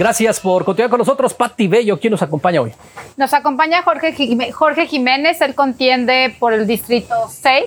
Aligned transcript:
Gracias 0.00 0.40
por 0.40 0.64
continuar 0.64 0.88
con 0.88 0.98
nosotros. 0.98 1.34
Pati 1.34 1.68
Bello, 1.68 2.00
¿quién 2.00 2.12
nos 2.12 2.22
acompaña 2.22 2.62
hoy? 2.62 2.72
Nos 3.18 3.34
acompaña 3.34 3.82
Jorge, 3.82 4.50
Jorge 4.50 4.86
Jiménez, 4.86 5.42
él 5.42 5.54
contiende 5.54 6.34
por 6.38 6.54
el 6.54 6.66
Distrito 6.66 7.14
6 7.28 7.64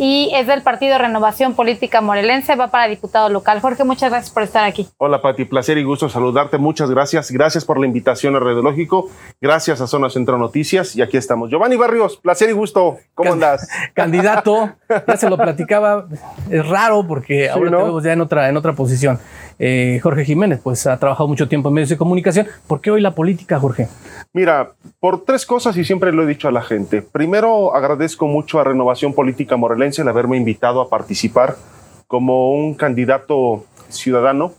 y 0.00 0.30
es 0.32 0.46
del 0.46 0.62
Partido 0.62 0.96
Renovación 0.96 1.54
Política 1.54 2.00
Morelense, 2.00 2.56
va 2.56 2.68
para 2.68 2.88
diputado 2.88 3.28
local. 3.28 3.60
Jorge, 3.60 3.84
muchas 3.84 4.10
gracias 4.10 4.32
por 4.32 4.42
estar 4.42 4.64
aquí. 4.64 4.88
Hola 4.96 5.20
Pati, 5.20 5.44
placer 5.44 5.76
y 5.76 5.84
gusto 5.84 6.08
saludarte. 6.08 6.56
Muchas 6.56 6.90
gracias. 6.90 7.30
Gracias 7.30 7.66
por 7.66 7.78
la 7.78 7.84
invitación 7.84 8.34
a 8.34 8.40
Radiológico. 8.40 9.10
Gracias 9.42 9.82
a 9.82 9.86
Zona 9.86 10.08
Centro 10.08 10.38
Noticias 10.38 10.96
y 10.96 11.02
aquí 11.02 11.18
estamos. 11.18 11.50
Giovanni 11.50 11.76
Barrios, 11.76 12.16
placer 12.16 12.48
y 12.48 12.52
gusto. 12.52 12.96
¿Cómo 13.14 13.34
andas? 13.34 13.68
Candidato, 13.94 14.72
ya 15.06 15.16
se 15.18 15.28
lo 15.28 15.36
platicaba. 15.36 16.06
Es 16.50 16.66
raro 16.66 17.06
porque 17.06 17.50
ahora 17.50 17.70
te 17.70 17.76
vemos 17.76 18.02
ya 18.02 18.14
en 18.14 18.22
otra, 18.22 18.48
en 18.48 18.56
otra 18.56 18.72
posición. 18.72 19.20
Eh, 19.58 20.00
Jorge 20.02 20.24
Jiménez, 20.24 20.60
pues 20.62 20.86
ha 20.86 20.98
trabajado 20.98 21.28
mucho 21.28 21.46
tiempo 21.46 21.68
en 21.68 21.74
medios 21.74 21.90
de 21.90 21.98
comunicación. 21.98 22.46
¿Por 22.66 22.80
qué 22.80 22.90
hoy 22.90 23.02
la 23.02 23.14
política, 23.14 23.60
Jorge? 23.60 23.88
Mira, 24.32 24.70
por 24.98 25.24
tres 25.26 25.44
cosas 25.44 25.76
y 25.76 25.84
siempre 25.84 26.12
lo 26.12 26.22
he 26.22 26.26
dicho 26.26 26.48
a 26.48 26.52
la 26.52 26.62
gente. 26.62 27.02
Primero, 27.02 27.74
agradezco 27.74 28.26
mucho 28.26 28.58
a 28.58 28.64
Renovación 28.64 29.12
Política 29.12 29.58
Morelense 29.58 29.89
el 29.98 30.08
haberme 30.08 30.36
invitado 30.36 30.80
a 30.80 30.88
participar 30.88 31.56
como 32.06 32.52
un 32.52 32.74
candidato 32.74 33.64
ciudadano 33.88 34.52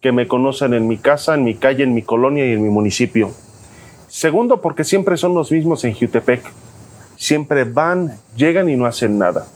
que 0.00 0.12
me 0.12 0.26
conocen 0.26 0.74
en 0.74 0.88
mi 0.88 0.96
casa, 0.96 1.34
en 1.34 1.44
mi 1.44 1.54
calle, 1.54 1.84
en 1.84 1.94
mi 1.94 2.02
colonia 2.02 2.46
y 2.46 2.52
en 2.52 2.62
mi 2.62 2.70
municipio. 2.70 3.30
Segundo, 4.08 4.60
porque 4.60 4.84
siempre 4.84 5.16
son 5.16 5.34
los 5.34 5.52
mismos 5.52 5.84
en 5.84 5.94
Jutepec. 5.94 6.42
Siempre 7.16 7.64
van, 7.64 8.18
llegan 8.34 8.68
y 8.68 8.76
no 8.76 8.86
hacen 8.86 9.18
nada. 9.18 9.46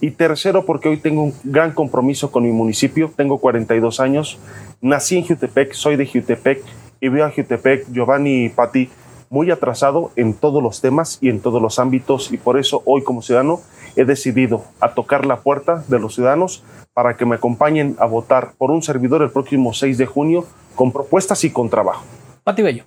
Y 0.00 0.10
tercero, 0.10 0.66
porque 0.66 0.88
hoy 0.88 0.96
tengo 0.96 1.22
un 1.22 1.34
gran 1.44 1.72
compromiso 1.72 2.32
con 2.32 2.42
mi 2.42 2.50
municipio. 2.50 3.12
Tengo 3.16 3.38
42 3.38 4.00
años. 4.00 4.38
Nací 4.80 5.16
en 5.16 5.24
Jutepec, 5.24 5.72
soy 5.72 5.96
de 5.96 6.06
Jutepec 6.06 6.62
y 7.00 7.08
veo 7.08 7.24
a 7.24 7.30
Jutepec, 7.30 7.86
Giovanni 7.92 8.44
y 8.44 8.48
Pati, 8.48 8.90
muy 9.30 9.50
atrasado 9.50 10.10
en 10.16 10.34
todos 10.34 10.62
los 10.62 10.80
temas 10.80 11.18
y 11.20 11.28
en 11.28 11.40
todos 11.40 11.62
los 11.62 11.78
ámbitos. 11.78 12.32
Y 12.32 12.36
por 12.36 12.58
eso 12.58 12.82
hoy 12.84 13.02
como 13.02 13.22
ciudadano 13.22 13.60
he 13.96 14.04
decidido 14.04 14.64
a 14.80 14.94
tocar 14.94 15.26
la 15.26 15.40
puerta 15.40 15.84
de 15.88 15.98
los 15.98 16.14
ciudadanos 16.14 16.62
para 16.94 17.16
que 17.16 17.24
me 17.24 17.36
acompañen 17.36 17.96
a 17.98 18.06
votar 18.06 18.52
por 18.58 18.70
un 18.70 18.82
servidor 18.82 19.22
el 19.22 19.30
próximo 19.30 19.72
6 19.72 19.98
de 19.98 20.06
junio 20.06 20.46
con 20.74 20.92
propuestas 20.92 21.44
y 21.44 21.50
con 21.50 21.70
trabajo. 21.70 22.04
Pati 22.44 22.62
Bello. 22.62 22.84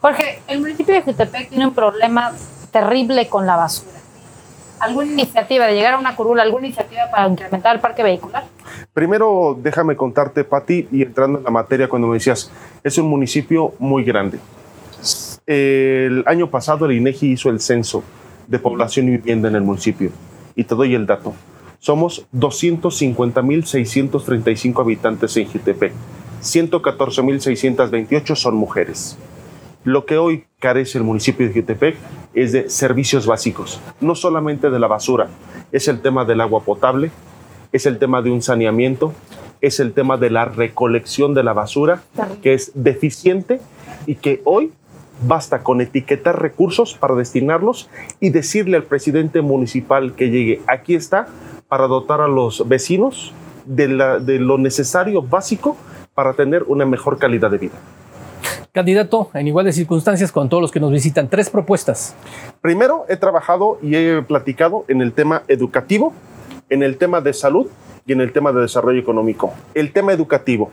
Jorge, 0.00 0.40
el 0.46 0.60
municipio 0.60 0.94
de 0.94 1.02
Jutepec 1.02 1.48
tiene 1.48 1.66
un 1.66 1.74
problema 1.74 2.32
terrible 2.70 3.28
con 3.28 3.46
la 3.46 3.56
basura 3.56 3.98
alguna 4.80 5.12
iniciativa 5.12 5.66
de 5.66 5.74
llegar 5.74 5.94
a 5.94 5.98
una 5.98 6.14
curula, 6.14 6.42
alguna 6.42 6.66
iniciativa 6.66 7.10
para 7.10 7.28
incrementar 7.28 7.76
el 7.76 7.80
parque 7.80 8.02
vehicular? 8.02 8.44
Primero, 8.92 9.58
déjame 9.60 9.96
contarte, 9.96 10.44
Pati, 10.44 10.88
y 10.90 11.02
entrando 11.02 11.38
en 11.38 11.44
la 11.44 11.50
materia, 11.50 11.88
cuando 11.88 12.08
me 12.08 12.14
decías, 12.14 12.50
es 12.82 12.98
un 12.98 13.08
municipio 13.08 13.74
muy 13.78 14.04
grande. 14.04 14.38
El 15.46 16.24
año 16.26 16.50
pasado 16.50 16.86
el 16.86 16.92
INEGI 16.92 17.32
hizo 17.32 17.50
el 17.50 17.60
censo 17.60 18.02
de 18.46 18.58
población 18.58 19.08
y 19.08 19.10
vivienda 19.12 19.48
en 19.48 19.56
el 19.56 19.62
municipio, 19.62 20.10
y 20.58 20.64
te 20.64 20.74
doy 20.74 20.94
el 20.96 21.06
dato. 21.06 21.34
Somos 21.78 22.26
250.635 22.34 24.80
habitantes 24.80 25.36
en 25.36 25.46
Jutepec. 25.46 25.92
114.628 26.42 28.34
son 28.34 28.56
mujeres. 28.56 29.16
Lo 29.84 30.04
que 30.04 30.18
hoy 30.18 30.46
carece 30.58 30.98
el 30.98 31.04
municipio 31.04 31.46
de 31.46 31.54
Jutepec 31.54 31.94
es 32.34 32.50
de 32.50 32.68
servicios 32.68 33.26
básicos, 33.26 33.80
no 34.00 34.16
solamente 34.16 34.70
de 34.70 34.80
la 34.80 34.88
basura, 34.88 35.28
es 35.70 35.86
el 35.86 36.00
tema 36.00 36.24
del 36.24 36.40
agua 36.40 36.64
potable, 36.64 37.12
es 37.70 37.86
el 37.86 38.00
tema 38.00 38.20
de 38.20 38.32
un 38.32 38.42
saneamiento, 38.42 39.12
es 39.60 39.78
el 39.78 39.92
tema 39.92 40.16
de 40.16 40.30
la 40.30 40.44
recolección 40.44 41.34
de 41.34 41.44
la 41.44 41.52
basura, 41.52 42.02
que 42.42 42.54
es 42.54 42.72
deficiente 42.74 43.60
y 44.06 44.16
que 44.16 44.42
hoy 44.44 44.72
basta 45.22 45.62
con 45.62 45.80
etiquetar 45.80 46.40
recursos 46.40 46.94
para 46.94 47.14
destinarlos 47.14 47.88
y 48.20 48.30
decirle 48.30 48.76
al 48.76 48.84
presidente 48.84 49.40
municipal 49.40 50.14
que 50.14 50.30
llegue, 50.30 50.60
aquí 50.66 50.94
está, 50.94 51.26
para 51.68 51.86
dotar 51.86 52.20
a 52.20 52.28
los 52.28 52.68
vecinos 52.68 53.32
de, 53.66 53.88
de 54.20 54.38
lo 54.38 54.58
necesario 54.58 55.22
básico 55.22 55.76
para 56.14 56.34
tener 56.34 56.64
una 56.64 56.86
mejor 56.86 57.18
calidad 57.18 57.50
de 57.50 57.58
vida. 57.58 57.74
Candidato, 58.72 59.30
en 59.34 59.48
iguales 59.48 59.74
circunstancias 59.74 60.30
con 60.30 60.48
todos 60.48 60.60
los 60.60 60.70
que 60.70 60.78
nos 60.78 60.92
visitan, 60.92 61.28
tres 61.28 61.50
propuestas. 61.50 62.14
Primero, 62.60 63.06
he 63.08 63.16
trabajado 63.16 63.78
y 63.82 63.96
he 63.96 64.22
platicado 64.22 64.84
en 64.88 65.00
el 65.00 65.12
tema 65.12 65.42
educativo, 65.48 66.12
en 66.68 66.82
el 66.82 66.96
tema 66.96 67.20
de 67.20 67.32
salud 67.32 67.66
y 68.06 68.12
en 68.12 68.20
el 68.20 68.32
tema 68.32 68.52
de 68.52 68.60
desarrollo 68.60 69.00
económico. 69.00 69.52
El 69.74 69.92
tema 69.92 70.12
educativo. 70.12 70.70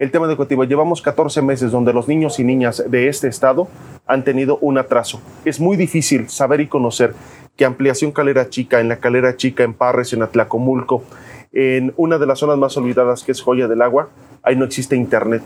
El 0.00 0.10
tema 0.10 0.26
educativo, 0.26 0.64
llevamos 0.64 1.02
14 1.02 1.42
meses 1.42 1.70
donde 1.70 1.92
los 1.92 2.08
niños 2.08 2.40
y 2.40 2.44
niñas 2.44 2.82
de 2.88 3.08
este 3.08 3.28
estado 3.28 3.68
han 4.06 4.24
tenido 4.24 4.58
un 4.62 4.78
atraso. 4.78 5.20
Es 5.44 5.60
muy 5.60 5.76
difícil 5.76 6.28
saber 6.30 6.62
y 6.62 6.68
conocer 6.68 7.14
que 7.54 7.66
ampliación 7.66 8.10
Calera 8.10 8.48
Chica, 8.48 8.80
en 8.80 8.88
la 8.88 8.96
Calera 8.96 9.36
Chica, 9.36 9.62
en 9.62 9.74
Parres, 9.74 10.14
en 10.14 10.22
Atlacomulco, 10.22 11.04
en 11.52 11.92
una 11.96 12.18
de 12.18 12.26
las 12.26 12.38
zonas 12.38 12.56
más 12.56 12.76
olvidadas 12.78 13.22
que 13.22 13.32
es 13.32 13.42
Joya 13.42 13.68
del 13.68 13.82
Agua, 13.82 14.08
ahí 14.42 14.56
no 14.56 14.64
existe 14.64 14.96
internet 14.96 15.42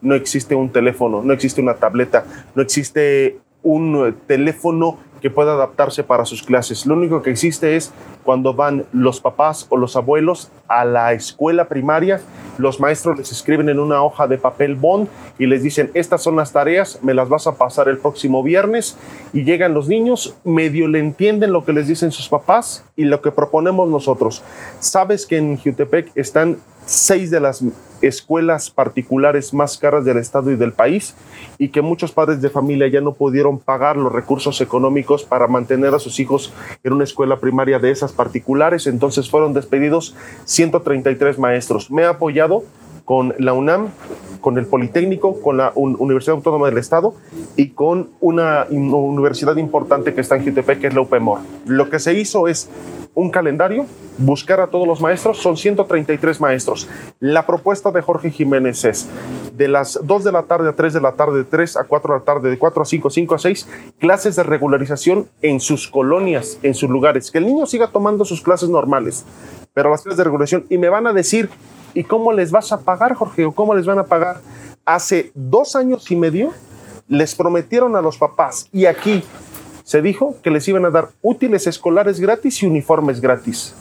no 0.00 0.14
existe 0.14 0.54
un 0.54 0.70
teléfono, 0.70 1.22
no 1.22 1.32
existe 1.32 1.60
una 1.60 1.74
tableta, 1.74 2.24
no 2.54 2.62
existe 2.62 3.38
un 3.62 4.06
eh, 4.06 4.14
teléfono 4.26 4.98
que 5.20 5.30
pueda 5.30 5.52
adaptarse 5.52 6.04
para 6.04 6.24
sus 6.24 6.42
clases. 6.42 6.86
Lo 6.86 6.94
único 6.94 7.22
que 7.22 7.30
existe 7.30 7.76
es 7.76 7.92
cuando 8.24 8.54
van 8.54 8.84
los 8.92 9.20
papás 9.20 9.66
o 9.70 9.76
los 9.76 9.96
abuelos 9.96 10.50
a 10.68 10.84
la 10.84 11.12
escuela 11.12 11.68
primaria, 11.68 12.20
los 12.58 12.80
maestros 12.80 13.18
les 13.18 13.32
escriben 13.32 13.68
en 13.68 13.78
una 13.78 14.02
hoja 14.02 14.26
de 14.26 14.36
papel 14.36 14.74
bond 14.74 15.08
y 15.38 15.46
les 15.46 15.62
dicen, 15.62 15.90
estas 15.94 16.22
son 16.22 16.36
las 16.36 16.52
tareas, 16.52 16.98
me 17.02 17.14
las 17.14 17.28
vas 17.28 17.46
a 17.46 17.56
pasar 17.56 17.88
el 17.88 17.98
próximo 17.98 18.42
viernes 18.42 18.96
y 19.32 19.44
llegan 19.44 19.74
los 19.74 19.88
niños, 19.88 20.36
medio 20.44 20.88
le 20.88 20.98
entienden 20.98 21.52
lo 21.52 21.64
que 21.64 21.72
les 21.72 21.88
dicen 21.88 22.12
sus 22.12 22.28
papás 22.28 22.84
y 22.96 23.04
lo 23.04 23.22
que 23.22 23.30
proponemos 23.30 23.88
nosotros. 23.88 24.42
Sabes 24.80 25.26
que 25.26 25.38
en 25.38 25.56
Jutepec 25.56 26.10
están 26.14 26.58
seis 26.84 27.30
de 27.30 27.40
las 27.40 27.62
escuelas 28.02 28.70
particulares 28.70 29.52
más 29.54 29.78
caras 29.78 30.04
del 30.04 30.18
estado 30.18 30.50
y 30.50 30.56
del 30.56 30.72
país 30.72 31.14
y 31.58 31.68
que 31.68 31.82
muchos 31.82 32.12
padres 32.12 32.40
de 32.40 32.50
familia 32.50 32.88
ya 32.88 33.00
no 33.00 33.12
pudieron 33.12 33.58
pagar 33.58 33.96
los 33.96 34.12
recursos 34.12 34.60
económicos 34.60 35.24
para 35.24 35.48
mantener 35.48 35.94
a 35.94 35.98
sus 35.98 36.20
hijos 36.20 36.52
en 36.84 36.92
una 36.92 37.04
escuela 37.04 37.38
primaria 37.38 37.78
de 37.78 37.90
esas 37.90 38.12
particulares, 38.12 38.86
entonces 38.86 39.30
fueron 39.30 39.54
despedidos 39.54 40.14
133 40.44 41.38
maestros. 41.38 41.90
Me 41.90 42.02
he 42.02 42.06
apoyado 42.06 42.64
con 43.08 43.34
la 43.38 43.54
UNAM, 43.54 43.88
con 44.42 44.58
el 44.58 44.66
Politécnico, 44.66 45.40
con 45.40 45.56
la 45.56 45.72
Universidad 45.74 46.36
Autónoma 46.36 46.66
del 46.66 46.76
Estado 46.76 47.14
y 47.56 47.70
con 47.70 48.10
una, 48.20 48.66
universidad 48.68 49.56
importante 49.56 50.12
que 50.12 50.20
está 50.20 50.36
en 50.36 50.44
Jutepec, 50.44 50.78
que 50.78 50.86
es 50.88 50.94
la 50.94 51.00
UPEMOR. 51.00 51.38
Lo 51.64 51.88
que 51.88 52.00
se 52.00 52.12
hizo 52.12 52.48
es 52.48 52.68
un 53.14 53.30
calendario, 53.30 53.86
buscar 54.18 54.60
a 54.60 54.66
todos 54.66 54.86
los 54.86 55.00
maestros, 55.00 55.38
son 55.38 55.56
133 55.56 56.38
maestros. 56.38 56.86
La 57.18 57.46
propuesta 57.46 57.90
de 57.92 58.02
Jorge 58.02 58.30
Jiménez 58.30 58.84
es 58.84 59.08
de 59.56 59.68
las 59.68 59.98
2 60.04 60.24
de 60.24 60.32
la 60.32 60.42
tarde 60.42 60.68
a 60.68 60.76
3 60.76 60.92
de 60.92 61.00
la 61.00 61.12
tarde, 61.12 61.38
de 61.38 61.44
3 61.44 61.78
a 61.78 61.84
4 61.84 62.12
de 62.12 62.20
la 62.20 62.24
tarde, 62.26 62.50
de 62.50 62.58
4 62.58 62.82
a 62.82 62.84
5, 62.84 63.08
5 63.08 63.34
a 63.34 63.38
6, 63.38 63.68
clases 63.98 64.36
de 64.36 64.42
regularización 64.42 65.28
en 65.40 65.60
sus 65.60 65.88
colonias, 65.88 66.58
en 66.62 66.74
sus 66.74 66.90
lugares. 66.90 67.30
Que 67.30 67.38
el 67.38 67.46
niño 67.46 67.64
siga 67.64 67.88
tomando 67.88 68.26
sus 68.26 68.42
clases 68.42 68.68
normales, 68.68 69.24
pero 69.78 69.90
las 69.90 70.02
de 70.02 70.24
regulación. 70.24 70.66
Y 70.70 70.76
me 70.76 70.88
van 70.88 71.06
a 71.06 71.12
decir, 71.12 71.48
¿y 71.94 72.02
cómo 72.02 72.32
les 72.32 72.50
vas 72.50 72.72
a 72.72 72.80
pagar, 72.80 73.14
Jorge? 73.14 73.44
¿O 73.44 73.52
cómo 73.52 73.76
les 73.76 73.86
van 73.86 74.00
a 74.00 74.06
pagar? 74.06 74.40
Hace 74.84 75.30
dos 75.36 75.76
años 75.76 76.10
y 76.10 76.16
medio 76.16 76.52
les 77.06 77.36
prometieron 77.36 77.94
a 77.94 78.02
los 78.02 78.18
papás, 78.18 78.68
y 78.72 78.86
aquí 78.86 79.22
se 79.84 80.02
dijo 80.02 80.34
que 80.42 80.50
les 80.50 80.66
iban 80.66 80.84
a 80.84 80.90
dar 80.90 81.10
útiles 81.22 81.68
escolares 81.68 82.18
gratis 82.18 82.60
y 82.60 82.66
uniformes 82.66 83.20
gratis. 83.20 83.72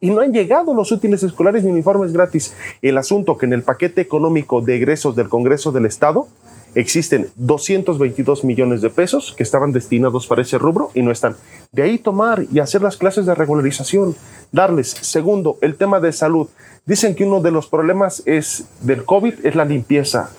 Y 0.00 0.08
no 0.08 0.22
han 0.22 0.32
llegado 0.32 0.72
los 0.72 0.90
útiles 0.90 1.22
escolares 1.22 1.64
ni 1.64 1.70
uniformes 1.70 2.14
gratis. 2.14 2.54
El 2.80 2.96
asunto 2.96 3.36
que 3.36 3.44
en 3.44 3.52
el 3.52 3.62
paquete 3.62 4.00
económico 4.00 4.62
de 4.62 4.76
egresos 4.76 5.16
del 5.16 5.28
Congreso 5.28 5.70
del 5.70 5.84
Estado 5.84 6.28
existen 6.74 7.28
222 7.36 8.44
millones 8.44 8.80
de 8.80 8.90
pesos 8.90 9.34
que 9.36 9.42
estaban 9.42 9.72
destinados 9.72 10.26
para 10.26 10.42
ese 10.42 10.58
rubro 10.58 10.90
y 10.94 11.02
no 11.02 11.10
están. 11.10 11.36
De 11.72 11.82
ahí 11.82 11.98
tomar 11.98 12.44
y 12.52 12.60
hacer 12.60 12.82
las 12.82 12.96
clases 12.96 13.26
de 13.26 13.34
regularización, 13.34 14.16
darles. 14.52 14.90
Segundo, 14.90 15.58
el 15.60 15.76
tema 15.76 16.00
de 16.00 16.12
salud. 16.12 16.48
Dicen 16.86 17.14
que 17.14 17.24
uno 17.24 17.40
de 17.40 17.50
los 17.50 17.66
problemas 17.66 18.22
es 18.26 18.64
del 18.80 19.04
COVID 19.04 19.46
es 19.46 19.54
la 19.54 19.64
limpieza, 19.64 20.30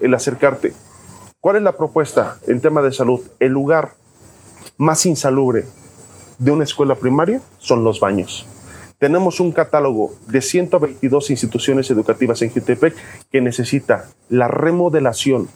el 0.00 0.14
acercarte. 0.14 0.72
¿Cuál 1.40 1.56
es 1.56 1.62
la 1.62 1.76
propuesta 1.76 2.38
en 2.46 2.60
tema 2.60 2.82
de 2.82 2.92
salud? 2.92 3.20
El 3.38 3.52
lugar 3.52 3.94
más 4.76 5.06
insalubre 5.06 5.64
de 6.38 6.50
una 6.50 6.64
escuela 6.64 6.94
primaria 6.94 7.40
son 7.58 7.84
los 7.84 8.00
baños. 8.00 8.46
Tenemos 8.98 9.40
un 9.40 9.52
catálogo 9.52 10.12
de 10.26 10.42
122 10.42 11.30
instituciones 11.30 11.90
educativas 11.90 12.42
en 12.42 12.50
Jutepec 12.50 12.94
que 13.32 13.40
necesita 13.40 14.10
la 14.28 14.46
remodelación 14.46 15.48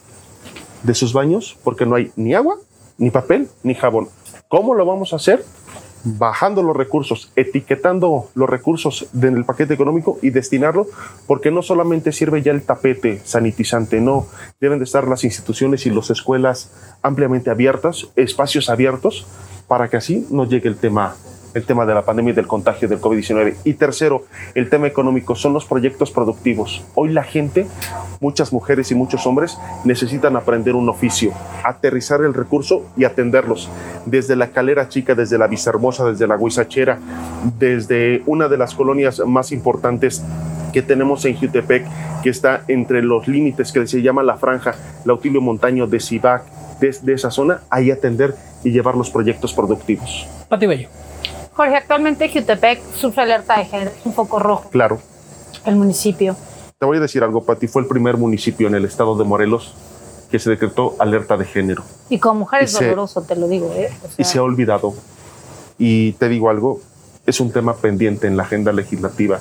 de 0.85 0.95
sus 0.95 1.13
baños 1.13 1.59
porque 1.65 1.87
no 1.87 1.97
hay 1.97 2.13
ni 2.15 2.35
agua, 2.35 2.57
ni 2.97 3.11
papel, 3.11 3.49
ni 3.65 3.75
jabón. 3.75 4.09
¿Cómo 4.49 4.75
lo 4.75 4.87
vamos 4.87 5.13
a 5.13 5.17
hacer? 5.17 5.45
bajando 6.05 6.63
los 6.63 6.77
recursos, 6.77 7.33
etiquetando 7.35 8.29
los 8.35 8.49
recursos 8.49 9.07
del 9.13 9.45
paquete 9.45 9.75
económico 9.75 10.19
y 10.23 10.31
destinarlo, 10.31 10.87
porque 11.27 11.51
no 11.51 11.63
solamente 11.63 12.13
sirve 12.13 12.43
ya 12.43 12.53
el 12.53 12.63
tapete 12.63 13.21
sanitizante, 13.25 14.01
no, 14.01 14.27
deben 14.61 14.79
de 14.79 14.85
estar 14.85 15.09
las 15.09 15.25
instituciones 15.25 15.87
y 15.87 15.91
las 15.91 16.11
escuelas 16.11 16.71
ampliamente 17.03 17.51
abiertas, 17.51 18.09
espacios 18.17 18.69
abiertos, 18.69 19.27
para 19.67 19.89
que 19.89 19.97
así 19.97 20.27
no 20.31 20.45
llegue 20.45 20.69
el 20.69 20.77
tema 20.77 21.17
el 21.55 21.65
tema 21.65 21.87
de 21.87 21.95
la 21.95 22.03
pandemia 22.03 22.33
y 22.33 22.35
del 22.35 22.47
contagio 22.47 22.89
del 22.89 23.01
COVID-19. 23.01 23.55
Y 23.65 23.75
tercero, 23.75 24.25
el 24.55 24.69
tema 24.69 24.87
económico, 24.87 25.35
son 25.35 25.53
los 25.53 25.65
proyectos 25.65 26.11
productivos. 26.11 26.85
Hoy 26.95 27.11
la 27.11 27.23
gente, 27.23 27.67
muchas 28.21 28.53
mujeres 28.53 28.91
y 28.91 28.95
muchos 28.95 29.27
hombres, 29.27 29.56
necesitan 29.85 30.37
aprender 30.37 30.75
un 30.75 30.89
oficio, 30.89 31.33
aterrizar 31.62 32.23
el 32.23 32.35
recurso 32.35 32.85
y 32.97 33.05
atenderlos. 33.05 33.71
Desde 34.05 34.37
la 34.37 34.49
Calera 34.49 34.89
Chica, 34.89 35.15
desde 35.15 35.39
la 35.39 35.47
Visahermosa, 35.47 36.05
desde 36.05 36.27
la 36.27 36.37
Huizachera, 36.37 36.99
desde 37.59 38.23
una 38.27 38.49
de 38.49 38.59
las 38.59 38.75
colonias 38.75 39.21
más 39.21 39.53
importantes 39.53 40.23
que 40.73 40.83
tenemos 40.83 41.25
en 41.25 41.37
Jutepec, 41.37 41.87
que 42.23 42.31
está 42.31 42.65
entre 42.67 43.01
los 43.01 43.29
límites 43.29 43.71
que 43.71 43.87
se 43.87 44.03
llama 44.03 44.25
la 44.25 44.37
franja, 44.37 44.75
Lautilio 45.05 45.41
Montaño 45.41 45.87
de 45.87 46.01
Cibac, 46.01 46.43
desde 46.81 47.12
esa 47.12 47.31
zona, 47.31 47.61
ahí 47.71 47.93
atender 47.93 48.35
y 48.65 48.73
llevar 48.73 48.97
los 48.97 49.09
proyectos 49.09 49.55
productivos. 49.55 50.27
Pati 50.49 50.67
Bello. 50.67 50.89
Jorge, 51.55 51.77
actualmente 51.77 52.29
Jutepec 52.29 52.83
sufre 52.95 53.23
alerta 53.23 53.59
de 53.59 53.65
género, 53.65 53.93
un 54.05 54.12
foco 54.12 54.41
rojo. 54.41 54.69
Claro. 54.71 54.99
El 55.65 55.77
municipio. 55.77 56.37
Te 56.79 56.87
voy 56.87 56.97
a 56.97 57.01
decir 57.01 57.23
algo, 57.23 57.45
Pati, 57.45 57.69
fue 57.69 57.83
el 57.83 57.89
primer 57.89 58.17
municipio 58.17 58.67
en 58.67 58.75
el 58.75 58.85
estado 58.85 59.17
de 59.17 59.25
Morelos 59.25 59.75
que 60.31 60.41
se 60.41 60.51
decretó 60.51 60.97
alerta 60.99 61.37
de 61.37 61.45
género. 61.45 61.85
Y 62.09 62.19
como 62.19 62.41
mujer 62.41 62.65
es 62.65 62.73
doloroso, 62.73 63.23
te 63.23 63.37
lo 63.37 63.47
digo. 63.47 63.73
¿eh? 63.77 63.89
y 64.19 64.25
se 64.25 64.39
ha 64.39 64.43
olvidado. 64.43 64.95
Y 65.79 66.12
te 66.15 66.29
digo 66.29 66.51
algo, 66.51 66.81
es 67.25 67.39
un 67.39 67.53
tema 67.53 67.75
pendiente 67.75 68.27
en 68.27 68.37
la 68.37 68.43
agenda 68.43 68.73
legislativa 68.73 69.39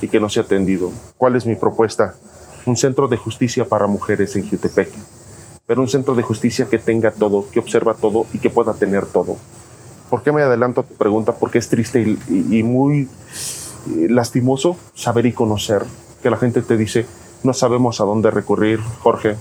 y 0.00 0.08
que 0.08 0.18
no 0.18 0.30
se 0.30 0.40
ha 0.40 0.44
atendido. 0.44 0.90
¿Cuál 1.18 1.36
es 1.36 1.44
mi 1.44 1.56
propuesta? 1.56 2.14
Un 2.64 2.78
centro 2.78 3.06
de 3.06 3.18
justicia 3.18 3.66
para 3.66 3.86
mujeres 3.86 4.34
en 4.36 4.48
Jutepec, 4.48 4.90
pero 5.66 5.82
un 5.82 5.88
centro 5.88 6.14
de 6.14 6.22
justicia 6.22 6.66
que 6.70 6.78
tenga 6.78 7.10
todo, 7.10 7.44
que 7.50 7.60
observa 7.60 7.92
todo 7.92 8.24
y 8.32 8.38
que 8.38 8.48
pueda 8.48 8.72
tener 8.72 9.04
todo. 9.04 9.36
¿Por 10.10 10.24
qué 10.24 10.32
me 10.32 10.42
adelanto 10.42 10.80
a 10.80 10.84
tu 10.84 10.94
pregunta? 10.94 11.36
Porque 11.36 11.58
es 11.58 11.68
triste 11.68 12.00
y, 12.28 12.62
muy 12.64 13.02
eh, 13.02 14.08
lastimoso 14.10 14.76
saber 14.92 15.24
y 15.26 15.32
conocer 15.32 15.84
que 16.20 16.30
la 16.30 16.36
gente 16.36 16.62
te 16.62 16.76
dice, 16.76 17.06
no 17.44 17.54
sabemos 17.54 18.00
a 18.00 18.04
dónde 18.04 18.32
recurrir, 18.32 18.80
Jorge, 19.02 19.36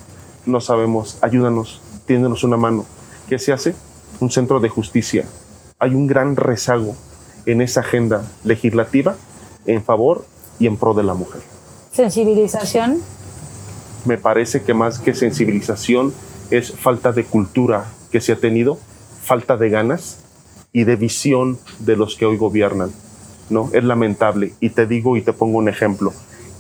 no 0.46 0.62
sabemos, 0.62 1.18
ayúdanos, 1.22 1.82
tiéndenos 2.06 2.44
una 2.44 2.56
mano. 2.56 2.86
¿Qué 3.28 3.40
se 3.40 3.52
hace? 3.52 3.74
Un 4.20 4.30
centro 4.30 4.60
de 4.60 4.70
justicia. 4.70 5.26
Hay 5.80 5.96
un 5.96 6.06
gran 6.06 6.36
rezago 6.36 6.96
en 7.48 7.62
esa 7.62 7.80
agenda 7.80 8.24
legislativa 8.44 9.16
en 9.66 9.84
favor 9.84 10.24
y 10.60 10.68
en 10.68 10.78
pro 10.78 10.94
de 10.94 11.04
la 11.04 11.16
mujer. 11.16 11.42
¿Sensibilización? 11.92 13.02
Me 14.06 14.18
parece 14.18 14.62
que 14.62 14.76
más 14.76 15.00
que 15.00 15.16
sensibilización 15.16 16.14
es 16.52 16.72
falta 16.72 17.12
de 17.12 17.26
cultura 17.26 17.86
que 18.12 18.22
se 18.22 18.34
ha 18.34 18.36
tenido, 18.36 18.78
falta 19.24 19.58
de 19.58 19.70
ganas 19.70 20.29
y 20.72 20.84
de 20.84 20.96
visión 20.96 21.58
de 21.80 21.96
los 21.96 22.16
que 22.16 22.26
hoy 22.26 22.38
gobiernan. 22.38 22.92
¿no? 23.50 23.70
Es 23.74 23.84
lamentable. 23.84 24.54
Y 24.60 24.70
te 24.70 24.86
digo 24.86 25.18
y 25.18 25.22
te 25.22 25.34
pongo 25.34 25.58
un 25.58 25.70
ejemplo. 25.70 26.14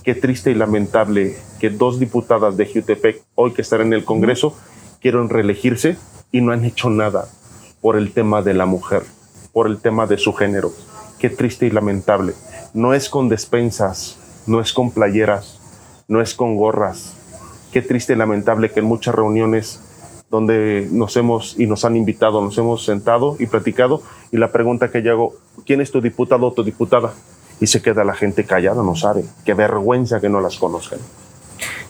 Qué 0.04 0.16
triste 0.16 0.52
y 0.52 0.56
lamentable 0.56 1.38
que 1.60 1.70
dos 1.70 2.00
diputadas 2.00 2.58
de 2.58 2.66
Jutepec, 2.66 3.22
hoy 3.36 3.52
que 3.54 3.62
están 3.62 3.82
en 3.82 3.94
el 3.94 4.06
Congreso, 4.06 4.58
quieren 5.02 5.30
reelegirse 5.30 5.98
y 6.32 6.42
no 6.42 6.52
han 6.52 6.66
hecho 6.66 6.90
nada 6.90 7.28
por 7.82 7.96
el 7.96 8.12
tema 8.12 8.42
de 8.42 8.54
la 8.54 8.66
mujer, 8.66 9.04
por 9.54 9.68
el 9.68 9.80
tema 9.80 10.08
de 10.08 10.18
su 10.18 10.34
género. 10.34 10.72
Qué 11.20 11.30
triste 11.30 11.68
y 11.68 11.72
lamentable. 11.72 12.34
No 12.74 12.94
es 12.94 13.10
con 13.10 13.30
despensas, 13.30 14.18
no 14.48 14.62
es 14.62 14.74
con 14.74 14.92
playeras, 14.92 15.60
no 16.08 16.22
es 16.22 16.34
con 16.34 16.56
gorras. 16.56 17.16
Qué 17.72 17.82
triste 17.82 18.14
y 18.14 18.16
lamentable 18.16 18.72
que 18.72 18.80
en 18.80 18.86
muchas 18.86 19.14
reuniones 19.14 19.80
donde 20.30 20.88
nos 20.92 21.18
hemos 21.18 21.60
y 21.60 21.66
nos 21.66 21.86
han 21.86 21.96
invitado, 21.96 22.42
nos 22.42 22.58
hemos 22.58 22.86
sentado 22.86 23.36
y 23.40 23.48
platicado 23.48 24.02
y 24.32 24.38
la 24.38 24.52
pregunta 24.52 24.92
que 24.92 25.02
yo 25.02 25.12
hago, 25.12 25.34
¿quién 25.66 25.82
es 25.82 25.92
tu 25.92 26.02
diputado 26.02 26.48
o 26.48 26.54
tu 26.54 26.64
diputada? 26.64 27.14
Y 27.60 27.68
se 27.68 27.82
queda 27.82 28.04
la 28.04 28.14
gente 28.14 28.46
callada, 28.46 28.84
no 28.84 28.96
sabe. 28.96 29.24
Qué 29.44 29.54
vergüenza 29.54 30.22
que 30.22 30.30
no 30.30 30.40
las 30.40 30.58
conozcan. 30.58 31.00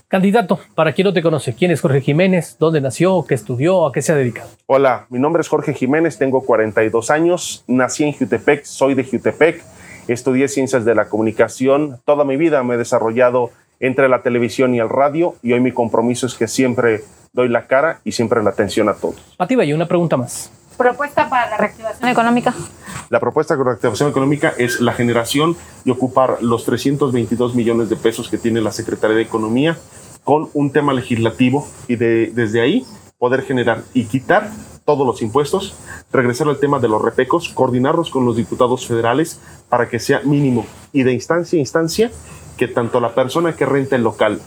Candidato, 0.08 0.60
para 0.74 0.94
quien 0.94 1.06
no 1.06 1.14
te 1.14 1.22
conoce, 1.22 1.54
¿quién 1.54 1.70
es 1.70 1.82
Jorge 1.82 2.02
Jiménez? 2.02 2.58
¿Dónde 2.60 2.82
nació? 2.82 3.26
¿Qué 3.28 3.36
estudió? 3.36 3.86
¿A 3.86 3.92
qué 3.92 4.02
se 4.02 4.12
ha 4.12 4.16
dedicado? 4.16 4.50
Hola, 4.66 5.06
mi 5.10 5.20
nombre 5.20 5.42
es 5.42 5.48
Jorge 5.48 5.76
Jiménez, 5.76 6.18
tengo 6.18 6.42
42 6.42 7.12
años, 7.12 7.64
nací 7.68 8.06
en 8.06 8.14
Jutepec, 8.14 8.64
soy 8.64 8.96
de 8.96 9.04
Jutepec, 9.04 9.64
estudié 10.08 10.48
ciencias 10.48 10.84
de 10.84 10.96
la 10.96 11.10
comunicación, 11.10 12.00
toda 12.06 12.26
mi 12.26 12.38
vida 12.38 12.64
me 12.64 12.74
he 12.74 12.78
desarrollado 12.80 13.52
entre 13.80 14.10
la 14.10 14.24
televisión 14.24 14.74
y 14.74 14.80
el 14.80 14.90
radio 14.90 15.36
y 15.44 15.54
hoy 15.54 15.60
mi 15.60 15.72
compromiso 15.72 16.26
es 16.26 16.34
que 16.34 16.48
siempre 16.48 17.04
doy 17.34 17.50
la 17.50 17.68
cara 17.68 18.02
y 18.04 18.12
siempre 18.12 18.44
la 18.44 18.52
atención 18.52 18.90
a 18.90 18.94
todos. 18.94 19.16
Pati 19.38 19.56
y 19.56 19.74
una 19.74 19.88
pregunta 19.88 20.18
más. 20.18 20.52
Propuesta 20.78 21.30
para 21.30 21.50
la 21.50 21.58
reactivación 21.58 22.10
económica. 22.10 22.54
La 23.10 23.20
propuesta 23.20 23.56
de 23.58 23.64
reactivación 23.64 24.10
económica 24.10 24.54
es 24.58 24.80
la 24.80 24.94
generación 24.94 25.58
y 25.84 25.92
ocupar 25.92 26.42
los 26.42 26.64
322 26.64 27.56
millones 27.56 27.90
de 27.90 27.96
pesos 27.96 28.30
que 28.30 28.38
tiene 28.38 28.62
la 28.62 28.72
Secretaría 28.72 29.18
de 29.18 29.24
Economía 29.24 29.78
con 30.24 30.50
un 30.54 30.72
tema 30.72 30.94
legislativo 30.94 31.68
y 31.88 31.96
de, 31.96 32.32
desde 32.34 32.62
ahí 32.62 32.86
poder 33.18 33.42
generar 33.42 33.82
y 33.94 34.06
quitar 34.06 34.50
todos 34.86 35.06
los 35.06 35.22
impuestos, 35.22 35.76
regresar 36.12 36.48
al 36.48 36.60
tema 36.60 36.80
de 36.80 36.88
los 36.88 37.02
repecos, 37.02 37.50
coordinarlos 37.50 38.10
con 38.10 38.26
los 38.26 38.38
diputados 38.38 38.88
federales 38.88 39.40
para 39.70 39.90
que 39.90 40.00
sea 40.00 40.22
mínimo 40.22 40.66
y 40.94 41.04
de 41.04 41.14
instancia 41.14 41.58
a 41.58 41.60
instancia 41.60 42.12
que 42.58 42.68
tanto 42.68 43.00
la 43.00 43.14
persona 43.14 43.56
que 43.56 43.66
renta 43.66 43.96
el 43.96 44.04
local 44.04 44.40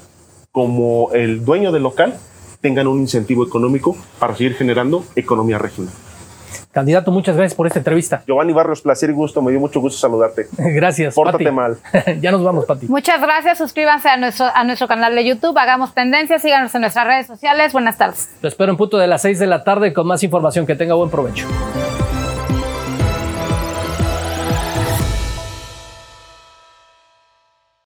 como 0.50 1.10
el 1.12 1.44
dueño 1.44 1.72
del 1.72 1.82
local 1.82 2.18
tengan 2.62 2.86
un 2.86 3.00
incentivo 3.00 3.44
económico 3.44 3.94
para 4.18 4.34
seguir 4.34 4.54
generando 4.54 5.04
economía 5.14 5.58
regional. 5.58 5.92
Candidato, 6.72 7.10
muchas 7.10 7.36
gracias 7.36 7.54
por 7.54 7.66
esta 7.66 7.80
entrevista. 7.80 8.22
Giovanni 8.26 8.54
Barrios, 8.54 8.80
placer 8.80 9.10
y 9.10 9.12
gusto. 9.12 9.42
Me 9.42 9.50
dio 9.50 9.60
mucho 9.60 9.78
gusto 9.78 9.98
saludarte. 9.98 10.48
Gracias. 10.56 11.14
Pórtate 11.14 11.50
mal. 11.50 11.76
ya 12.22 12.32
nos 12.32 12.42
vamos, 12.42 12.64
Pati. 12.64 12.86
Muchas 12.86 13.20
gracias. 13.20 13.58
Suscríbanse 13.58 14.08
a 14.08 14.16
nuestro, 14.16 14.46
a 14.46 14.64
nuestro 14.64 14.88
canal 14.88 15.14
de 15.14 15.22
YouTube. 15.22 15.56
Hagamos 15.58 15.92
tendencias. 15.92 16.40
Síganos 16.40 16.74
en 16.74 16.80
nuestras 16.80 17.06
redes 17.06 17.26
sociales. 17.26 17.74
Buenas 17.74 17.98
tardes. 17.98 18.30
Lo 18.40 18.48
espero 18.48 18.72
en 18.72 18.78
punto 18.78 18.96
de 18.96 19.06
las 19.06 19.20
6 19.20 19.38
de 19.38 19.46
la 19.48 19.64
tarde 19.64 19.92
con 19.92 20.06
más 20.06 20.22
información. 20.22 20.64
Que 20.64 20.74
tenga 20.74 20.94
buen 20.94 21.10
provecho. 21.10 21.46